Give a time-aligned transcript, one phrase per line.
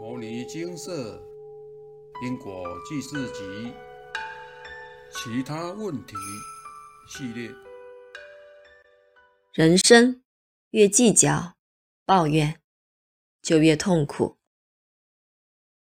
[0.00, 1.22] 摩尼金色
[2.24, 3.70] 因果记事集
[5.12, 6.16] 其他问题
[7.06, 7.54] 系列。
[9.52, 10.24] 人生
[10.70, 11.54] 越计较、
[12.06, 12.62] 抱怨，
[13.42, 14.38] 就越痛苦。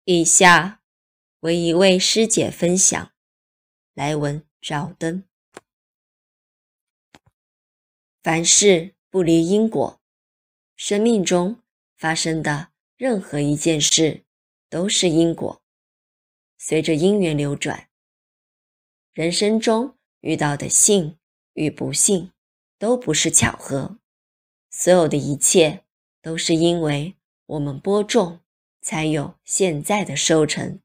[0.05, 0.81] 以下
[1.41, 3.13] 为一位师姐分享，
[3.93, 5.25] 来文照灯。
[8.23, 10.01] 凡事不离因果，
[10.77, 11.61] 生命中
[11.95, 14.27] 发生的任何一件事
[14.69, 15.63] 都是因果，
[16.59, 17.89] 随着因缘流转。
[19.15, 21.17] 人生中遇到的幸
[21.55, 22.31] 与不幸。
[22.81, 23.99] 都不是巧合，
[24.71, 25.85] 所有的一切
[26.23, 27.17] 都是因为
[27.47, 28.39] 我们播种，
[28.81, 30.81] 才有现在的收成。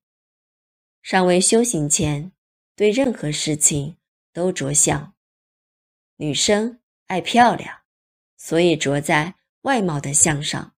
[1.03, 2.31] 尚未修行前，
[2.75, 3.97] 对任何事情
[4.33, 5.13] 都着相。
[6.15, 7.81] 女生爱漂亮，
[8.37, 10.73] 所以着在外貌的相上。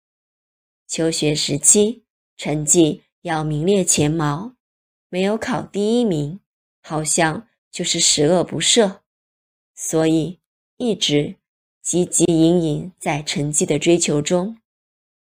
[0.87, 2.05] 求学时期，
[2.37, 4.55] 成绩要名列前茅，
[5.09, 6.41] 没有考第一名，
[6.83, 9.00] 好像就是十恶不赦，
[9.75, 10.41] 所以。
[10.77, 11.36] 一直
[11.84, 14.58] 汲汲营营在成绩的追求中，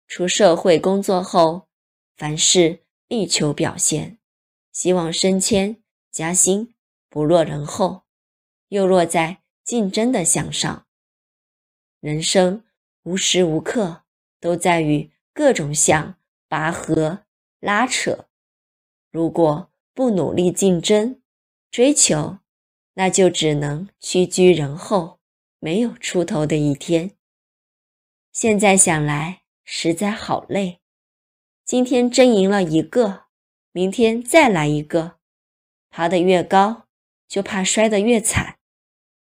[0.08, 1.68] 出社会工作后，
[2.16, 4.20] 凡事力求表现，
[4.72, 6.74] 希望升迁加薪，
[7.10, 8.04] 不落人后，
[8.70, 10.88] 又落在竞争的向上。
[12.00, 12.64] 人生
[13.04, 14.04] 无时无刻
[14.40, 16.16] 都在与各种想
[16.48, 17.26] 拔河
[17.60, 18.28] 拉扯，
[19.12, 21.22] 如果不努力竞争
[21.72, 22.38] 追求，
[22.94, 25.20] 那就只能屈居人后。
[25.60, 27.12] 没有出头的一天。
[28.34, 30.82] 现在想来，实在好累。
[31.64, 33.28] 今天争赢了一个，
[33.72, 35.20] 明天再来一个。
[35.90, 36.88] 爬得越高，
[37.30, 38.60] 就怕摔得越惨。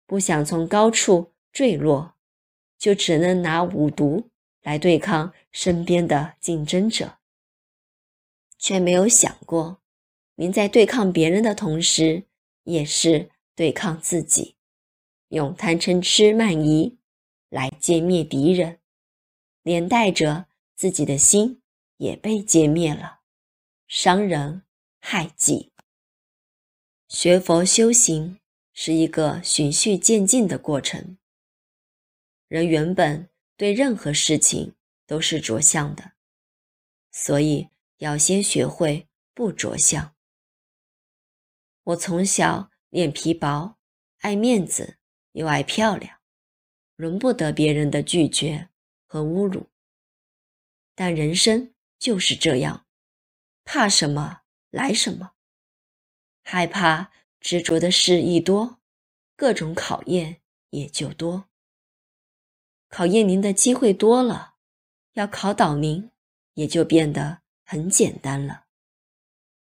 [0.06, 2.14] 不想从高处坠落，
[2.78, 4.30] 就只能拿五毒
[4.62, 7.18] 来对抗身边的竞争者，
[8.58, 9.80] 却没有想过，
[10.36, 12.24] 您在对抗别人的同时，
[12.64, 14.56] 也是对抗自己。
[15.28, 16.98] 用贪嗔痴慢疑
[17.48, 18.78] 来歼灭敌人，
[19.62, 21.60] 连带着自己的心
[21.98, 23.20] 也被歼灭了，
[23.86, 24.62] 伤人
[25.00, 25.72] 害己。
[27.08, 28.38] 学佛修行
[28.72, 31.18] 是一个循序渐进的过程。
[32.48, 34.74] 人原本对任何事情
[35.08, 36.12] 都是着相的，
[37.10, 40.14] 所以要先学会不着相。
[41.82, 43.76] 我从小脸皮薄，
[44.18, 44.94] 爱面子。
[45.32, 46.18] 又爱漂亮，
[46.96, 48.70] 容不得别人的拒绝
[49.04, 49.68] 和侮辱。
[50.96, 52.86] 但人生就是这样，
[53.62, 55.34] 怕什么来什么，
[56.42, 58.80] 害怕执着的事一多，
[59.36, 61.48] 各种考验也就多。
[62.88, 64.56] 考验您的机会多了，
[65.18, 66.10] 要考倒您
[66.54, 68.66] 也就变得很简单了。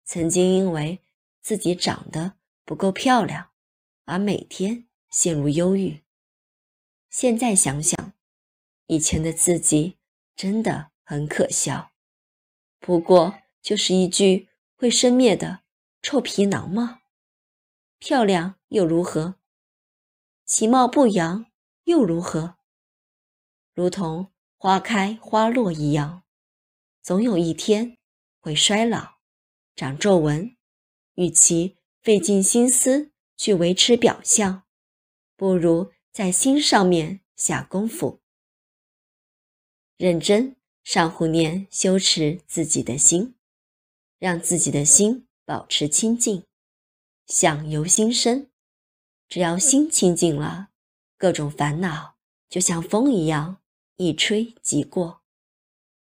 [0.04, 1.00] 曾经因为
[1.42, 3.50] 自己长得不够漂亮，
[4.04, 4.86] 而每天。
[5.10, 6.02] 陷入忧郁。
[7.08, 8.14] 现在想想，
[8.88, 9.96] 以前的自己
[10.34, 11.92] 真的很可笑。
[12.80, 15.60] 不过就是一具会生灭的
[16.02, 17.02] 臭皮囊吗？
[18.00, 19.36] 漂亮又如何？
[20.44, 21.46] 其貌不扬
[21.84, 22.56] 又如何？
[23.72, 24.32] 如同
[24.64, 26.24] 花开花落一样，
[27.02, 27.98] 总有一天
[28.40, 29.16] 会衰老、
[29.76, 30.56] 长皱纹。
[31.16, 34.62] 与其费尽心思去维持表象，
[35.36, 38.22] 不如在心上面下功夫，
[39.98, 43.34] 认真上护念修持自己的心，
[44.18, 46.46] 让自己的心保持清净，
[47.26, 48.48] 相由心生。
[49.28, 50.70] 只要心清净了，
[51.18, 52.16] 各种烦恼
[52.48, 53.60] 就像风一样
[53.96, 55.22] 一吹即过，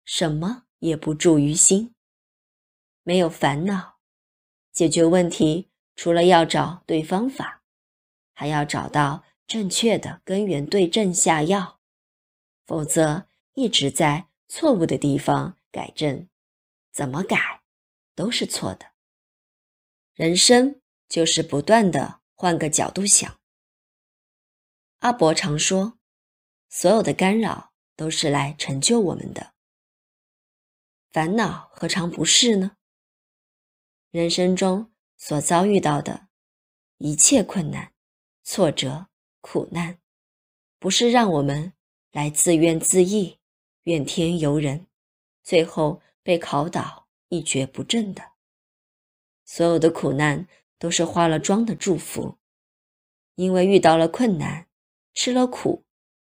[0.03, 1.93] 什么也不住于心。
[3.03, 3.99] 没有烦恼，
[4.71, 7.63] 解决问题除了要找对方法。
[8.33, 11.79] 还要找到正确的根源对症下药，
[12.65, 16.27] 否则一直在错误的地方改正，
[16.91, 17.63] 怎么改
[18.13, 18.91] 都是错的。
[20.13, 23.39] 人生就是不断的换个角度想。
[24.99, 25.97] 阿伯常说，
[26.69, 27.66] 所有的干扰
[27.97, 29.53] 都是来成就我们的，
[31.11, 32.77] 烦恼何尝不是呢？
[34.11, 36.29] 人生中所遭遇到的
[36.99, 37.91] 一切困难。
[38.43, 39.07] 挫折、
[39.41, 39.99] 苦难，
[40.79, 41.73] 不是让我们
[42.13, 43.37] 来自怨自艾、
[43.83, 44.87] 怨天尤人，
[45.43, 48.35] 最后被考倒一蹶不振的。
[49.43, 50.47] 所有的苦难
[50.79, 52.37] 都是化了妆的祝福，
[53.35, 54.69] 因为遇到了困难，
[55.13, 55.83] 吃了苦，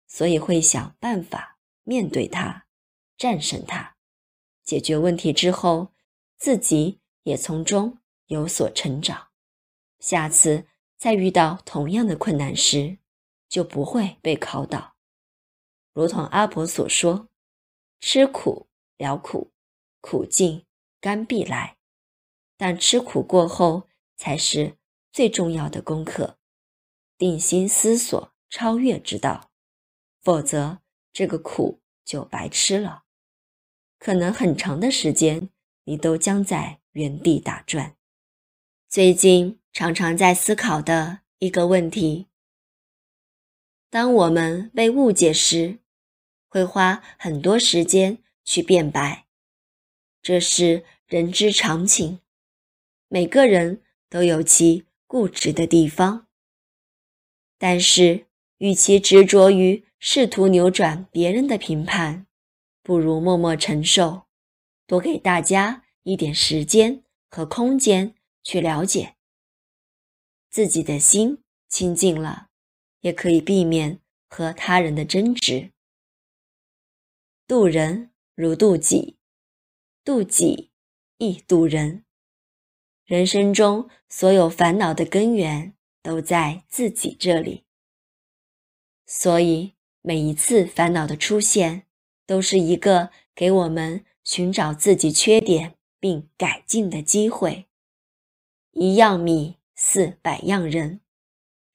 [0.09, 2.67] 所以会想办法面对它，
[3.17, 3.95] 战胜它，
[4.65, 5.93] 解决问题之后，
[6.37, 9.29] 自己也从中有所成长，
[10.01, 10.67] 下次
[10.97, 12.99] 再遇到同样的困难时，
[13.49, 14.97] 就不会被考倒。
[15.93, 17.29] 如同阿婆所说
[18.01, 19.53] ：“吃苦了苦，
[20.01, 20.65] 苦尽
[21.01, 21.77] 甘必来。”
[22.57, 24.79] 但吃苦过后，才是
[25.13, 26.39] 最重要的功课。
[27.17, 29.48] 定心思索超越之道，
[30.29, 33.05] 否则这个苦就白吃了。
[33.99, 35.49] 可能很长的时间，
[35.85, 37.97] 你都将在原地打转。
[38.91, 42.27] 最近常常在思考的一个问题：
[43.89, 45.79] 当我们被误解时，
[46.47, 49.25] 会花很多时间去辩白，
[50.21, 52.21] 这是人之常情。
[53.09, 56.27] 每个人都有其固执的地方，
[57.57, 58.27] 但是
[58.59, 62.27] 与其执着于试图扭转别人的评判，
[62.83, 64.29] 不如默默承受，
[64.87, 69.17] 多给大家一点时间和空间去了解
[70.51, 72.49] 自己的心，清净了，
[73.01, 75.73] 也可以避免和他人的争执。
[77.47, 79.19] 渡人如渡己，
[80.05, 80.71] 渡己
[81.17, 82.05] 亦渡人。
[83.05, 87.65] 人生中所有烦恼的根源都在自己这里，
[89.07, 89.75] 所以
[90.09, 91.83] 每一次烦恼的出现，
[92.25, 97.67] 都是一个给我们寻找自己缺点并改进的机会。
[98.71, 101.01] 一样米似百样人，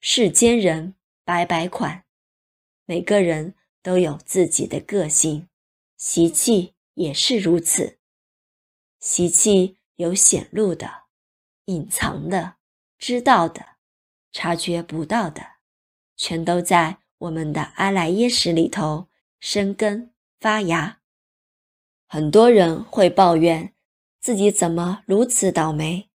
[0.00, 2.06] 世间人百百款，
[2.86, 5.48] 每个人都有自己的个性。
[5.96, 7.98] 习气也是如此，
[8.98, 11.04] 习气有显露的、
[11.66, 12.56] 隐藏的、
[12.98, 13.76] 知道的、
[14.32, 15.58] 察觉不到的，
[16.16, 19.08] 全都在我们的阿赖耶识里头
[19.40, 21.00] 生根发芽。
[22.06, 23.72] 很多人会抱怨
[24.20, 26.10] 自己怎么如此倒霉，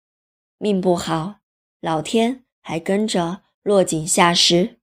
[0.58, 1.40] 命不好，
[1.80, 4.80] 老天还跟着落井下石，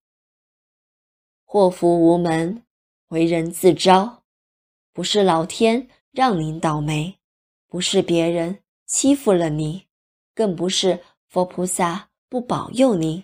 [1.44, 2.64] 祸福无门，
[3.08, 4.24] 为人自招。
[4.92, 7.18] 不是老天让您倒霉，
[7.68, 9.82] 不是别人欺负了您，
[10.34, 13.22] 更不是佛菩萨不保佑您。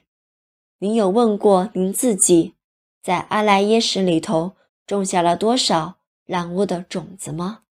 [0.78, 2.54] 您有问过您自己，
[3.02, 4.52] 在阿赖耶识里头
[4.86, 7.64] 种下了多少染污的种子吗？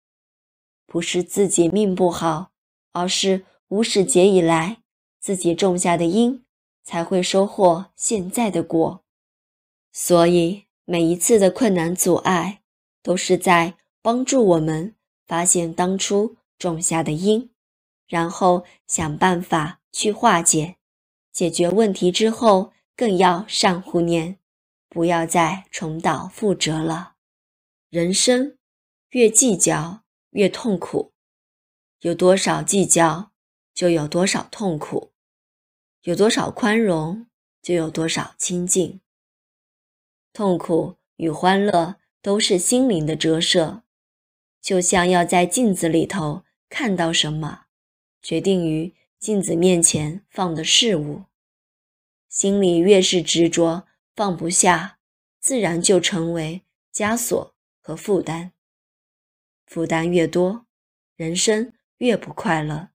[0.85, 2.51] 不是自己命不好，
[2.91, 4.77] 而是无始劫以来
[5.19, 6.43] 自己种下的因，
[6.83, 9.03] 才会收获现在的果。
[9.91, 12.61] 所以每一次的困难阻碍，
[13.01, 13.75] 都是在。
[14.01, 14.95] 帮助我们
[15.27, 17.49] 发现当初种下的因，
[18.07, 20.77] 然后想办法去化解。
[21.33, 24.39] 解决问题之后，更要善护念，
[24.89, 27.15] 不要再重蹈覆辙了。
[27.89, 28.57] 人生
[29.11, 31.13] 越计较越痛苦，
[32.01, 33.31] 有多少计较
[33.73, 35.11] 就有多少痛苦，
[36.01, 37.27] 有多少宽容
[37.61, 38.99] 就有多少清净。
[40.33, 43.83] 痛苦与欢乐都是心灵的折射。
[44.61, 47.67] 就像要在镜子里头看到什么，
[48.21, 51.23] 决定于镜子面前放的事物。
[52.27, 53.87] 心里越是执着
[54.19, 54.99] 放不下，
[55.39, 58.51] 自然就成为枷锁和负担。
[59.65, 60.65] 负担越多，
[61.15, 62.89] 人生越不快乐。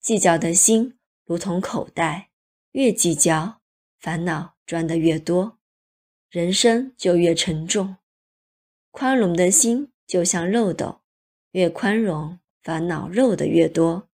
[0.00, 2.30] 计较的心如同口袋，
[2.70, 3.60] 越计较，
[3.98, 5.58] 烦恼装得越多，
[6.30, 7.98] 人生就越沉重。
[8.90, 9.92] 宽容的心。
[10.06, 11.02] 就像漏斗，
[11.50, 14.08] 越宽容，烦恼漏的越多，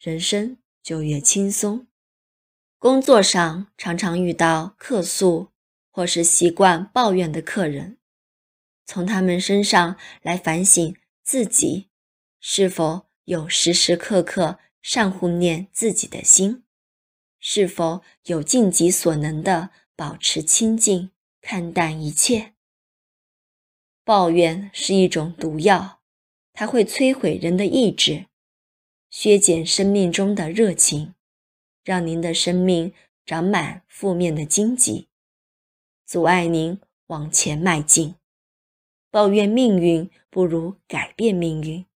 [0.00, 1.86] 人生就越轻松。
[2.84, 5.48] 工作上常常遇到客诉
[5.90, 7.96] 或是习惯抱怨的客人，
[8.84, 11.88] 从他们身上来反省自己
[12.40, 16.62] 是否有时时刻刻善护念自己的心，
[17.40, 21.10] 是否有尽己所能的保持清净，
[21.40, 22.52] 看淡一切。
[24.04, 26.02] 抱怨是一种毒药，
[26.52, 28.26] 它会摧毁人的意志，
[29.08, 31.14] 削减生命中的热情，
[31.84, 32.92] 让您的生命
[33.26, 35.08] 长满负面的荆棘，
[36.06, 38.14] 阻碍您往前迈进。
[39.10, 41.86] 抱怨命运不如改变命运，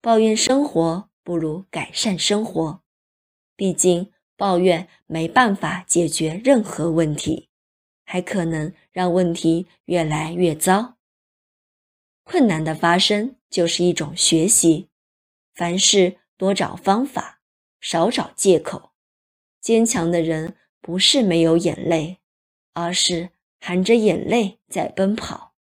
[0.00, 2.82] 抱怨生活不如改善生活。
[3.56, 7.48] 毕竟，抱怨没办法解决任何问题，
[8.04, 10.96] 还可能让问题越来越糟。
[12.22, 14.88] 困难的发生就是一种学习，
[15.54, 17.40] 凡事多找方法，
[17.80, 18.92] 少找借口。
[19.66, 22.18] 坚强的人不是没有眼泪，
[22.72, 25.54] 而是含着眼泪在奔跑。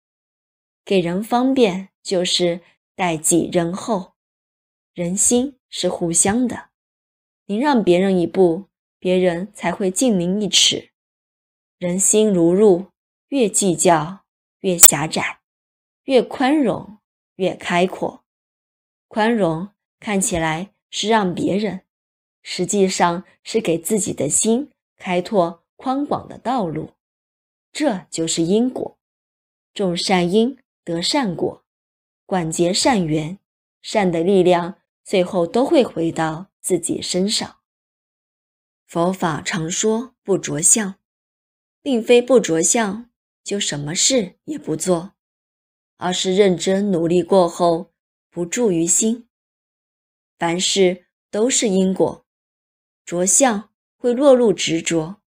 [0.84, 2.60] 给人方便就是
[2.94, 4.12] 待己仁厚，
[4.92, 6.68] 人心是互相的，
[7.46, 8.66] 您让别人一步，
[8.98, 10.90] 别人才会敬您一尺。
[11.78, 12.88] 人心如入，
[13.28, 14.26] 越计较
[14.60, 15.40] 越狭窄，
[16.02, 16.98] 越宽容
[17.36, 18.22] 越开阔。
[19.08, 21.83] 宽容看起来是让别人，
[22.44, 26.92] 实际上是给自己的心开拓宽广的道路。
[27.72, 28.96] 这就是因果，
[29.72, 31.64] 种善因得善果，
[32.26, 33.40] 广结善缘，
[33.82, 37.56] 善的力量最后都会回到自己身上。
[38.86, 40.96] 佛法常说不着相，
[41.82, 43.10] 并非不着相
[43.42, 45.14] 就什么事也不做，
[45.96, 47.92] 而是认真努力过后
[48.30, 49.28] 不住于心。
[50.38, 52.23] 凡事都是因果，
[53.04, 55.22] 着相会落入执着，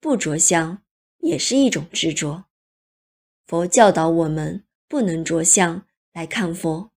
[0.00, 0.82] 不着相。
[1.20, 2.44] 也是一种执着。
[3.48, 6.92] 佛教导我们不能着相来看佛，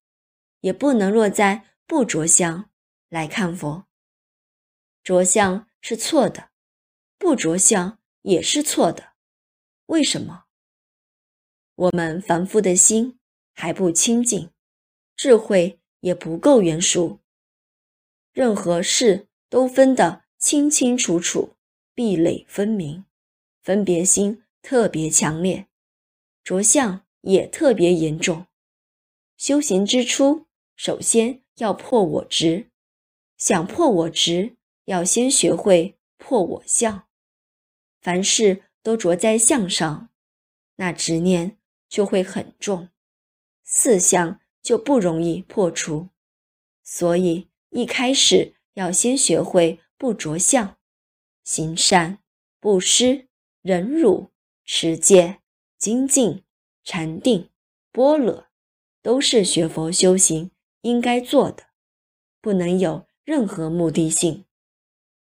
[0.59, 2.69] 也不能落在不着相
[3.07, 3.87] 来看佛。
[5.03, 6.51] 着相是错的，
[7.17, 9.13] 不着相也是错的。
[9.87, 10.43] 为什么？
[11.73, 13.17] 我们凡夫的心
[13.55, 14.51] 还不清净，
[15.15, 17.19] 智慧也不够圆熟，
[18.31, 21.55] 任何事都分得清清楚楚，
[21.93, 23.05] 壁垒分明。
[23.61, 25.67] 分别心特别强烈，
[26.43, 28.47] 着相也特别严重。
[29.37, 32.71] 修行之初，首先要破我执，
[33.37, 37.07] 想破我执，要先学会破我相。
[38.01, 40.09] 凡事都着在相上，
[40.77, 41.57] 那执念
[41.89, 42.89] 就会很重，
[43.63, 46.09] 四相就不容易破除。
[46.81, 50.77] 所以一开始要先学会不着相，
[51.43, 52.19] 行善
[52.59, 53.27] 布施。
[53.61, 54.29] 忍辱、
[54.63, 55.41] 持戒、
[55.77, 56.43] 精进、
[56.85, 57.49] 禅定、
[57.91, 58.45] 般若，
[59.01, 61.65] 都是学佛修行应该做的，
[62.39, 64.45] 不能有任何目的性。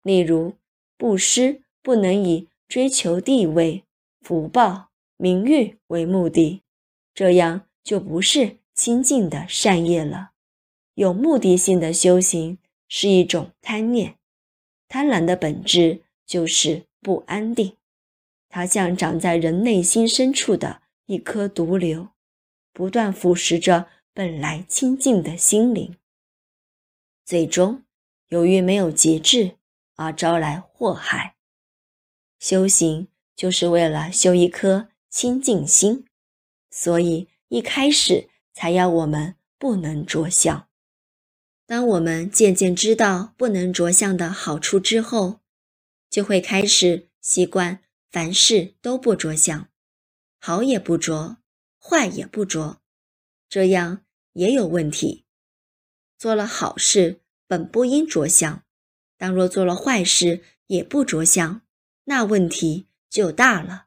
[0.05, 0.55] 例如，
[0.97, 3.83] 布施不能以追求地位、
[4.21, 6.63] 福报、名誉为目的，
[7.13, 10.31] 这样就不是清净的善业了。
[10.95, 12.59] 有目的性的修行
[12.91, 14.19] 是一种贪念，
[14.89, 17.77] 贪婪的本质就是不安定。
[18.49, 22.09] 它像长在人内心深处的一颗毒瘤，
[22.73, 25.97] 不断腐蚀着本来清净的心灵，
[27.25, 27.85] 最终
[28.29, 29.57] 由于没有节制
[29.95, 31.37] 而招来祸害。
[32.41, 33.07] 修行
[33.37, 36.07] 就是为了修一颗清净心，
[36.71, 40.70] 所以一开始才要我们不能着相。
[41.71, 45.39] 当我们渐渐知道不能着相的好处之后，
[46.11, 47.85] 就会开始习惯。
[48.11, 49.69] 凡事都不着相，
[50.41, 51.37] 好也不着，
[51.79, 52.81] 坏也不着，
[53.49, 55.25] 这样也有问题。
[56.19, 58.65] 做了好事本不应着相，
[59.17, 61.63] 但若做了坏事也不着相，
[62.07, 63.87] 那问题就大了。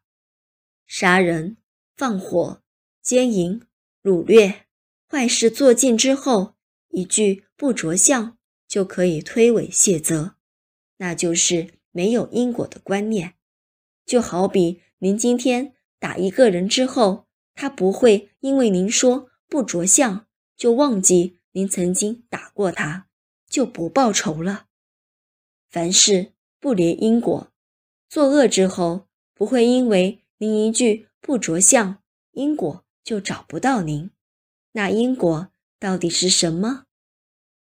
[0.88, 1.58] 杀人、
[1.98, 2.62] 放火、
[3.02, 3.62] 奸淫、
[4.02, 4.68] 掳掠，
[5.10, 6.53] 坏事做尽之后，
[6.94, 10.36] 一句不着相就可以推诿卸责，
[10.98, 13.34] 那就是没有因果的观念。
[14.06, 23.08] 就好比您今天打一个人之后，他不会因为您说不着相，就忘记您曾经打过他，
[23.48, 24.68] 就不报仇了。
[25.70, 27.52] 凡事不离因果，
[28.08, 34.12] 作恶之后不会因为您一句不着相，因果就找不到您。
[34.74, 36.83] 那因果到底是什么？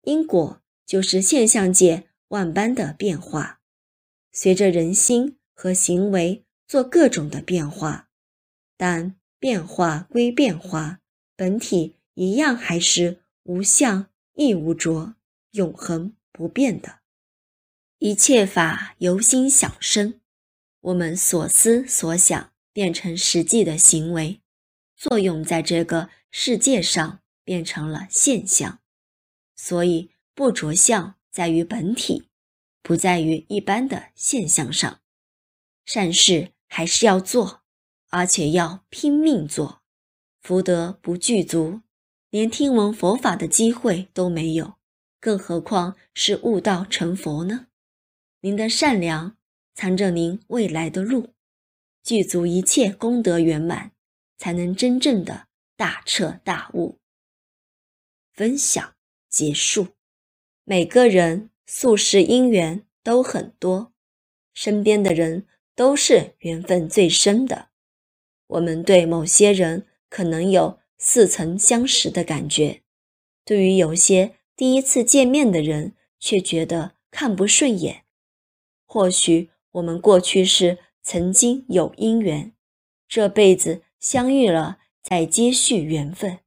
[0.08, 3.60] 因果就是现象界万般的变化，
[4.32, 5.38] 随着人心。
[5.60, 8.10] 和行为做各种的变化，
[8.78, 11.00] 但变化归变化，
[11.36, 15.16] 本体一样还是无相亦无着，
[15.54, 17.00] 永恒不变的。
[17.98, 20.22] 一切法由心想生，
[20.82, 24.40] 我们所思所想变成实际的行为，
[24.96, 28.80] 作用在这个世界上变成了现象。
[29.68, 32.30] 所以不着相在于本体，
[32.82, 35.02] 不在于一般的现象上。
[35.84, 37.64] 善事还是要做，
[38.08, 39.82] 而且要拼命做，
[40.40, 41.82] 福德不具足，
[42.30, 44.76] 连听闻佛法的机会都没有，
[45.20, 47.68] 更何况是悟道成佛呢？
[48.40, 49.36] 您的善良
[49.76, 51.34] 藏着您未来的路，
[52.02, 53.92] 具足一切功德圆满，
[54.38, 57.00] 才能真正的大彻大悟。
[58.32, 58.96] 分享
[59.30, 59.88] 结束，
[60.64, 63.94] 每个人宿世因缘都很多，
[64.54, 65.48] 身边的人。
[65.78, 67.70] 都是缘分最深的。
[68.48, 72.82] 我们对某些人可能有似曾相识的感觉，
[73.46, 78.06] 对于有些第一次见面的人却觉得看不顺眼。
[78.88, 82.54] 或许我们过去是曾经有姻缘，
[83.08, 86.40] 这辈子相遇了，再接续缘分。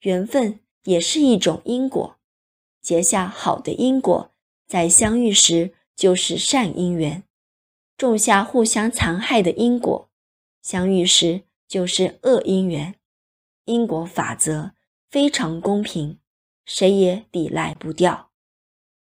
[0.00, 2.18] 缘分也是一种因果，
[2.80, 4.32] 结下好的因果，
[4.66, 7.22] 在相遇时就是善因缘；
[7.96, 10.10] 种下互相残害的因果，
[10.60, 12.96] 相遇时就是恶因缘。
[13.64, 14.72] 因果法则
[15.08, 16.18] 非常公平，
[16.64, 18.32] 谁也抵赖不掉。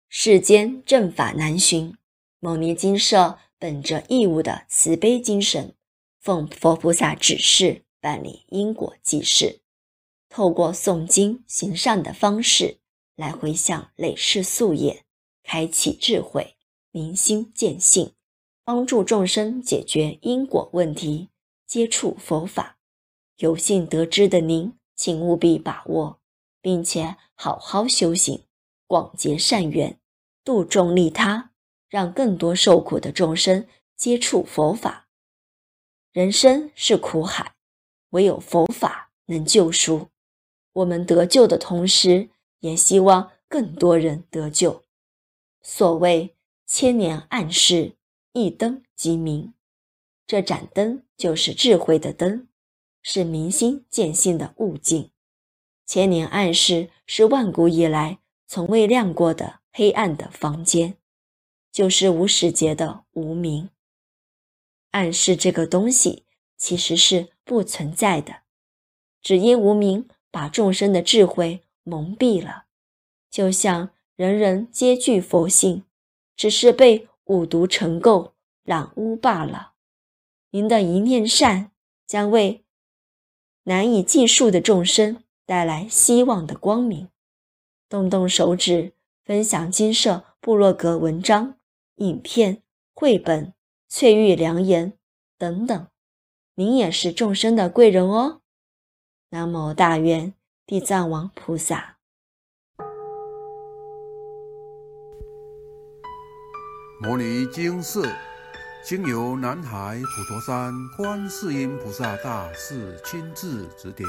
[0.08, 1.98] 世间正法难寻，
[2.40, 5.76] 牟尼金舍本着义务的慈悲精神，
[6.22, 9.65] 奉佛菩萨指示办理因果记事。
[10.36, 12.80] 透过诵经行善的方式
[13.16, 15.06] 来回向累世夙业，
[15.44, 16.58] 开启智慧，
[16.92, 18.12] 明心见性，
[18.66, 21.30] 帮助众生解决因果问题，
[21.66, 22.78] 接触佛法。
[23.38, 26.20] 有幸得知的您，请务必把握，
[26.60, 28.44] 并且好好修行，
[28.88, 29.98] 广结善缘，
[30.44, 31.52] 度众利他，
[31.88, 33.66] 让更多受苦的众生
[33.96, 35.08] 接触佛法。
[36.12, 37.56] 人生是苦海，
[38.10, 40.10] 唯有佛法能救赎。
[40.76, 42.30] 我们得救的同时，
[42.60, 44.84] 也希望更多人得救。
[45.62, 47.96] 所谓千年暗示，
[48.34, 49.54] 一灯即明。
[50.28, 52.50] 这盏灯就是智慧的灯，
[53.02, 55.12] 是明心见性的悟境。
[55.86, 60.98] 千年暗示是万古以来从未亮过的黑暗的房间，
[61.72, 63.70] 就是无始劫的无明。
[64.92, 66.26] 暗示这个东西
[66.58, 68.42] 其实是不存在的，
[69.22, 70.10] 只因无明。
[70.36, 72.66] 把众生的智慧蒙蔽了，
[73.32, 75.86] 就像人人皆具佛性，
[76.36, 78.32] 只是被五毒尘垢
[78.66, 79.76] 染污罢了。
[80.50, 81.72] 您的一念善，
[82.06, 82.66] 将为
[83.64, 87.08] 难以计数的众生带来希望的光明。
[87.88, 88.92] 动动手指，
[89.24, 91.58] 分享金色部落格文章、
[91.96, 92.62] 影片、
[92.94, 93.54] 绘本、
[93.88, 94.92] 翠玉良言
[95.38, 95.88] 等等，
[96.56, 98.42] 您也是众生的贵人哦。
[99.36, 100.34] 南无大愿
[100.66, 101.98] 地藏王菩萨。
[107.02, 108.10] 摩尼经寺
[108.82, 114.08] 经由南海普陀山观世音菩萨大士亲自指点，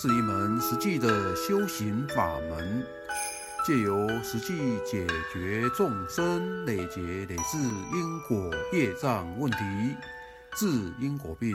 [0.00, 2.82] 是一门实际的修行法门，
[3.66, 7.58] 借由实际解决众生累劫累世
[7.92, 9.58] 因果业障问题，
[10.56, 11.54] 治因果病。